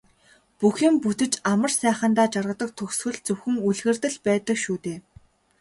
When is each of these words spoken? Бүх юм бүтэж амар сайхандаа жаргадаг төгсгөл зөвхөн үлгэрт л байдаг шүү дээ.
Бүх 0.59 0.75
юм 0.87 0.95
бүтэж 1.03 1.33
амар 1.51 1.71
сайхандаа 1.81 2.27
жаргадаг 2.33 2.69
төгсгөл 2.77 3.17
зөвхөн 3.25 3.55
үлгэрт 3.67 4.03
л 4.13 4.17
байдаг 4.27 4.57
шүү 4.63 4.77
дээ. 4.83 4.97